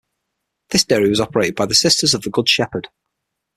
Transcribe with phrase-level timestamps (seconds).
[0.71, 2.87] This dairy was operated by the Sisters of the Good Shepherd.